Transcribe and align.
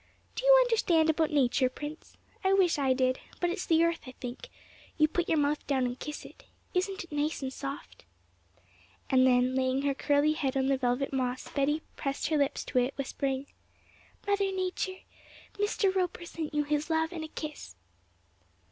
Do 0.33 0.43
you 0.43 0.51
understand 0.61 1.11
about 1.11 1.29
nature, 1.29 1.69
Prince? 1.69 2.17
I 2.43 2.53
wish 2.53 2.79
I 2.79 2.91
did, 2.91 3.19
but 3.39 3.51
it's 3.51 3.67
the 3.67 3.83
earth, 3.83 3.99
I 4.07 4.13
think; 4.13 4.49
you 4.97 5.07
put 5.07 5.29
your 5.29 5.37
mouth 5.37 5.67
down 5.67 5.85
and 5.85 5.99
kiss 5.99 6.25
it. 6.25 6.43
Isn't 6.73 7.03
it 7.03 7.11
nice 7.11 7.43
and 7.43 7.53
soft?' 7.53 8.03
And 9.11 9.27
then, 9.27 9.53
laying 9.53 9.83
her 9.83 9.93
curly 9.93 10.33
head 10.33 10.57
on 10.57 10.65
the 10.65 10.75
velvet 10.77 11.13
moss, 11.13 11.47
Betty 11.49 11.83
pressed 11.97 12.29
her 12.29 12.37
lips 12.37 12.65
to 12.65 12.79
it, 12.79 12.95
whispering, 12.97 13.45
'Mother 14.25 14.51
Nature, 14.51 15.01
Mr. 15.59 15.93
Roper 15.93 16.25
sent 16.25 16.51
you 16.55 16.63
his 16.63 16.89
love 16.89 17.11
and 17.11 17.23
a 17.23 17.27
kiss!' 17.27 17.75